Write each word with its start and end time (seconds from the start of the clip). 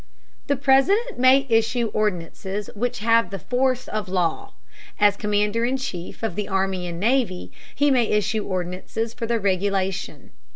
The 0.47 0.55
President 0.55 1.19
may 1.19 1.45
issue 1.47 1.91
ordinances 1.93 2.71
which 2.73 2.97
have 3.01 3.29
the 3.29 3.37
force 3.37 3.87
of 3.87 4.09
law. 4.09 4.53
As 4.99 5.15
commander 5.15 5.63
in 5.63 5.77
chief 5.77 6.23
of 6.23 6.33
the 6.33 6.47
army 6.47 6.87
and 6.87 6.99
navy, 6.99 7.51
he 7.75 7.91
may 7.91 8.05
issue 8.05 8.43
ordinances 8.47 9.13
for 9.13 9.27
their 9.27 9.37
regulation. 9.39 10.31